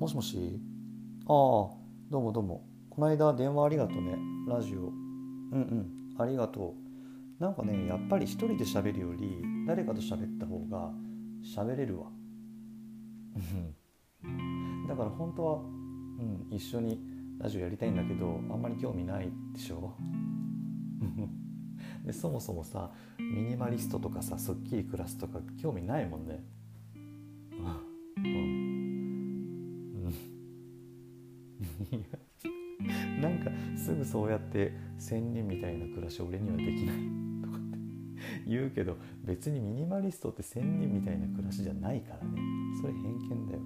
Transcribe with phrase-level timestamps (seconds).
[0.00, 0.58] もしもし？
[1.26, 1.74] ああど
[2.12, 2.64] うもどうも。
[2.88, 4.16] この間電話ありがとうね。
[4.48, 4.78] ラジオ。
[4.78, 4.94] うん
[5.52, 6.16] うん。
[6.16, 6.74] ありがと
[7.38, 7.42] う。
[7.42, 10.90] なんかねやっぱり一人で喋るより誰かと喋った方が
[11.44, 12.06] 喋れるわ。
[14.88, 16.98] だから本当は、うん、一緒に
[17.38, 19.92] ラジオやりたいんだけどあんまり興味ないでしょ。
[22.06, 26.42] でそもそもさミニマリストとかさすっきり暮らすとか興味ないもんね。
[28.16, 28.49] うん。
[33.20, 36.96] なんかすぐそうやって仙人みたいな暮らし俺にはできない
[37.42, 37.78] とかって
[38.46, 42.40] 言うけど別にミニマリストって仙人みたいな暮らしじゃないからね。
[42.80, 43.60] それ偏見だよ。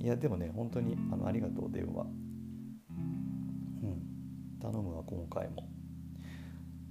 [0.00, 2.04] いやでもね本当にあのありがとう電話。
[2.04, 4.58] うん。
[4.58, 5.68] 頼むわ今回も。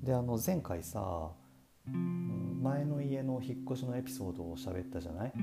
[0.03, 1.31] であの前回さ
[2.61, 5.34] 前の家の引っ越しのエピソードを喋ったじゃない？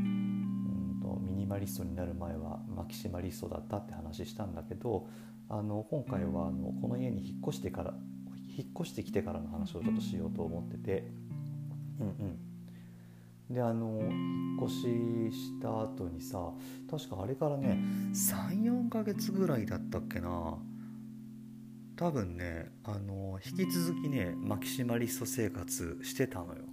[1.47, 5.07] ニマリストになる前はマキシマリストだったって話したんだけど
[5.49, 7.95] あの今回はあのこの家に引っ越してから
[8.59, 11.05] 引っ越してきてからの話をちょっとしようと思ってて。
[12.01, 13.55] うんうん。
[13.55, 16.51] であの引っ越しした後にさ
[16.91, 17.79] 確かあれからね
[18.13, 20.59] 34ヶ月ぐらいだったっけな。
[21.97, 26.65] 多分ねあの引き続きねマキシマリスト生活してたのよ。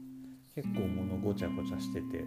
[0.55, 2.25] 結構物ごちゃごちゃしてて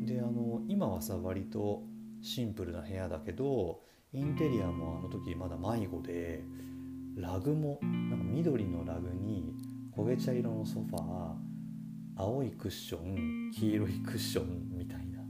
[0.00, 1.82] であの今はさ割と
[2.22, 3.80] シンプルな部屋だけど
[4.12, 6.42] インテリアもあの時まだ迷子で
[7.16, 9.54] ラグもなんか緑のラグに
[9.96, 11.34] 焦げ茶色のソファー
[12.16, 15.20] 青いクッション黄色いクッションみたいな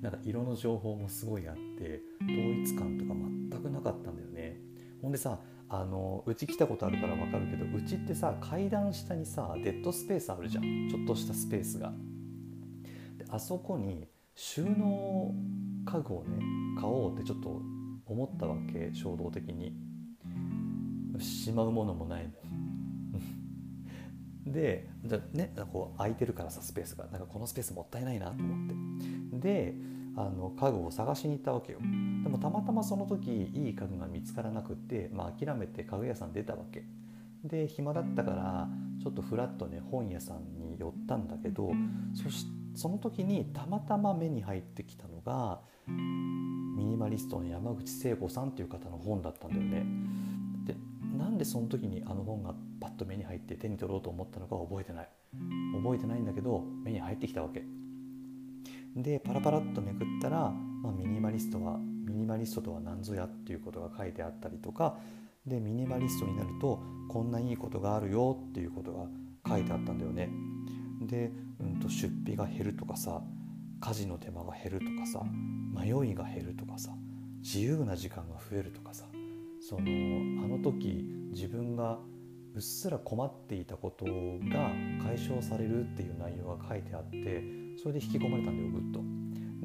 [0.00, 4.60] なんか色の情報もすごいあって統一感とか全くなかったんだよね。
[5.02, 10.88] ほんでさあのうち来たことあるから分かるけどうちってさ階段下にさデッドスペースあるじゃん。
[10.88, 11.92] ちょっとしたスペースが
[13.30, 15.34] あそこに収納
[15.84, 16.38] 家具をね
[16.80, 17.60] 買おうってちょっと
[18.06, 19.86] 思ったわけ衝動的に。
[21.18, 22.36] しまうものもないのに。
[24.52, 27.06] でじゃねこう空いてるからさスペースが。
[27.06, 28.68] なんかこのスペースもったいないなと思っ
[29.30, 29.38] て。
[29.38, 29.74] で
[30.16, 31.78] あの家具を探しに行ったわけよ。
[32.22, 36.84] でもたまたまその時いい家具が見つからなくって、まあ、諦めて家具屋さん出たわけ。
[37.44, 38.68] で暇だったから
[39.02, 41.70] ちょっとフラッとね本屋さんに寄ったんだけど
[42.14, 49.86] そしてその時にたまたま目に入ってきたのがミニマリストの山口聖子さんっていう方の本だったんだよね。
[50.66, 50.76] で
[51.16, 55.08] なんでその時にあの本がパッと目に入って手に取ろうと思ったのか覚えてない。
[55.82, 57.64] 覚えてないんだけど目に入ってきたわけ。
[58.94, 64.96] でパラパラっとめくったら、まあ、ミニマリストはミニマリストとは何ぞやっていうことが書いてあったりとか
[65.46, 69.06] でミニマリストになるとこんないいことがあるよっていうことが
[69.48, 70.30] 書いてあったんだよね。
[71.02, 71.30] で
[71.60, 73.22] うんと出費が減るとかさ
[73.80, 75.22] 家事の手間が減るとかさ
[75.74, 76.92] 迷いが減るとかさ
[77.42, 79.04] 自由な時間が増えるとかさ
[79.60, 79.82] その
[80.44, 81.98] あの時自分が
[82.54, 84.70] うっすら困っていたことが
[85.04, 87.42] 解消されるっていう内容が書いてあって
[87.82, 89.00] それで引き込まれたんだよぐっと。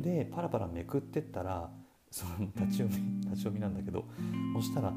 [0.02, 1.72] でパラパラめくってったら
[2.10, 4.06] その立ち読み立ち読みなんだけど
[4.56, 4.94] そしたら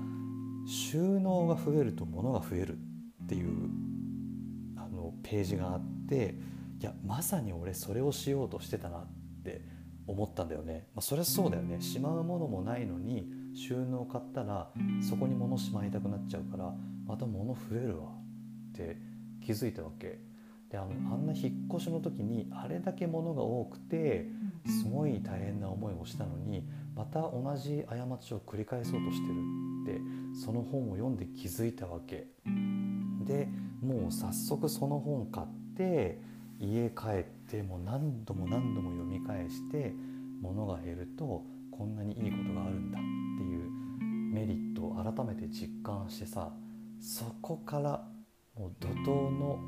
[0.66, 2.78] 収納が増えると物が増える
[3.24, 3.68] っていう
[5.22, 6.34] ページがあって
[6.80, 9.06] いやまさに俺それをしようとしてたなっ
[9.44, 9.62] て
[10.06, 11.80] 思ったんだよね、まあ、そりゃそうだよね。
[11.80, 14.70] しまうものもないのに収納買ったら
[15.08, 16.74] そこに物しまいたくなっちゃうから
[17.06, 18.24] また物増えるわ。
[18.74, 18.96] って
[19.40, 20.18] 気づいたわけ。
[20.70, 24.26] であのあんな引っ越しの時にあれだけ物が多くて
[24.66, 29.34] すごい大変な思いをしたのにまた同じ過ちを繰り返そうとしてる
[29.84, 30.00] って
[30.44, 32.26] その本を読んで気づいたわけ。
[33.24, 33.48] で
[33.84, 35.46] もう早速その本買っ
[35.76, 36.18] て
[36.58, 39.92] 家帰ってもう何度も何度も読み返して
[40.40, 43.70] 物が減るとこんなにいいことがあるんだっていう
[44.32, 46.50] メリットを改めて実感してさ
[47.00, 48.04] そこから
[48.56, 49.58] もう怒涛の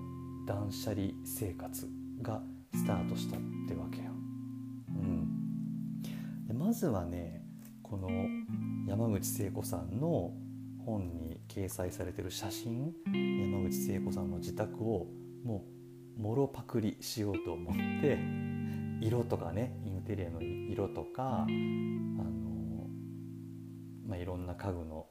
[0.46, 1.88] 断捨離生活
[2.22, 2.40] が
[2.72, 4.04] スタートしたってわけよ。
[4.88, 6.02] うん、
[6.46, 7.42] でまずはね
[7.82, 8.08] この
[8.86, 10.32] 山口聖子さんの
[10.86, 15.08] 本に掲載されてる写真山口聖子さんの自宅を
[15.44, 15.64] も
[16.16, 18.18] うもろパクリしようと思って
[19.02, 22.86] 色とかねインテリアの色とかあの、
[24.06, 25.06] まあ、いろんな家具の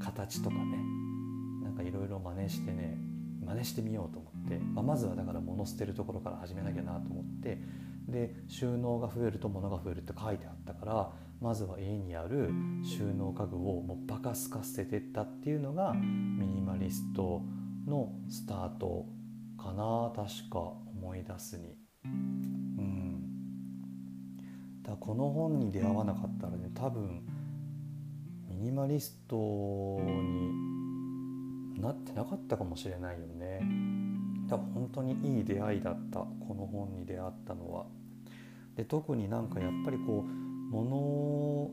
[0.00, 0.76] 形とかね
[1.62, 2.98] なんかいろいろ真似してね
[3.46, 7.58] 真似してみようと思って、まあ、まずはだから物捨てるところから始めなきゃなと思って
[8.10, 12.50] で収納が増えると物が増えるって書いてあったからまずは家にある
[12.84, 17.42] 収納家具をもうバカすかせてったっていうのがミニマリスト
[17.86, 19.06] のスタート
[19.58, 21.76] かな確か思い出すに。
[22.04, 23.24] うん。
[24.82, 27.22] だこの本に出会わなかったらね多分
[28.48, 30.70] ミニマリストに
[31.80, 33.60] なってなかったかもしれないよね。
[34.50, 37.86] 多分本当にいい出会いだったこの本に出会ったのは。
[38.76, 40.30] で特になんかやっぱりこう
[40.70, 41.70] 物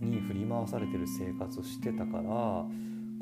[0.00, 2.22] に振り回されてる生活してたから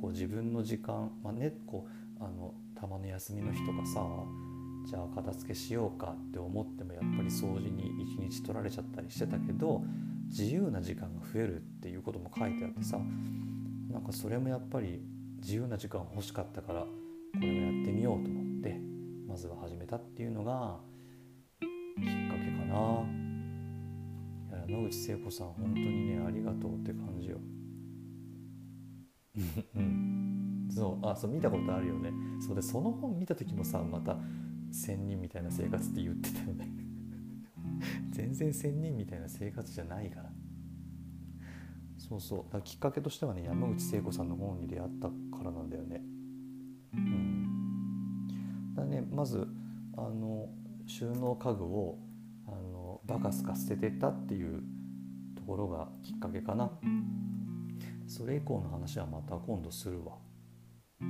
[0.01, 1.87] こう自分の時間、まあね、こ
[2.21, 4.05] うあのたまの休みの日とかさ
[4.87, 9.83] じゃあ片付けしようかって思ってもやっぱり掃除に一日取られちゃったりしてたけど
[10.29, 12.99] 自由な時間が増えるっていうことも書いてあってさ
[13.91, 15.01] なんかそれもやっぱり
[15.41, 16.89] 自由な時間欲しかったからこ
[17.41, 18.81] れをやってようと思って
[19.27, 20.79] まずは始めたっていうのが
[21.61, 23.05] きっかけかな。
[24.69, 27.39] 山口聖子さん本当にねありがとうって感じよ。
[29.77, 32.13] うんそうあそう見たことあるよね。
[32.41, 34.17] そうでその本見た時もさまた
[34.71, 36.69] 仙人みたいな生活って言ってたよね。
[38.11, 40.33] 全然仙人みたいな生活じゃないから。
[41.99, 42.53] そうそう。
[42.53, 46.05] だきっかけとしてはね山口聖子さんの本に出会ったからなんだよね。
[46.95, 47.36] うん。
[48.77, 49.03] だね。
[49.11, 49.49] まず
[49.97, 50.49] あの
[50.87, 51.99] 収納家具を
[52.47, 54.63] あのバカスカ捨ててったっていう
[55.35, 56.71] ところがきっかけかな。
[58.07, 60.13] それ以降の話はまた今度するわ。
[61.01, 61.09] うん。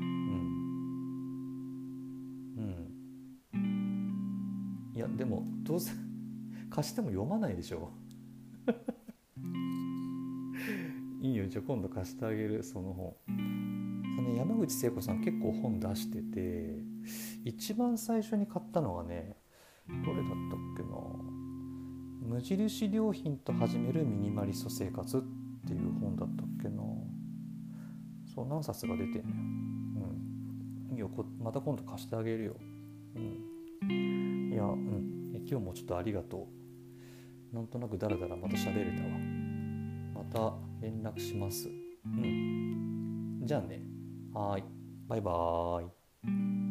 [3.53, 4.93] うん。
[4.95, 5.93] いやでもどうせ
[6.71, 7.91] 貸しても読まないでしょ。
[11.21, 11.47] いいよ。
[11.49, 13.17] じゃあ今度貸してあげるその本。
[14.19, 16.96] あの山口聖子さん結構本出してて。
[17.44, 19.37] 一番最初に買ったのがね
[19.88, 20.88] どれだったっけな。
[22.26, 25.20] 無印良品と始めるミニマリスト生活っ
[25.67, 26.82] ていう本だったっけな。
[28.35, 29.37] そう何冊が出てんのよ。
[30.88, 30.93] うん。
[30.93, 31.11] いいよ
[31.41, 32.56] また今度貸してあげるよ。
[33.14, 34.50] うん。
[34.52, 35.43] いやうん。
[35.49, 36.49] 今日もちょっとありがと
[37.52, 37.55] う。
[37.55, 39.11] なんとなくだらだらまた喋れたわ。
[40.14, 41.69] また連絡します。
[42.05, 43.43] うん。
[43.44, 43.82] じゃあね。
[44.35, 44.64] はい。
[45.06, 45.87] バイバー
[46.62, 46.66] イ。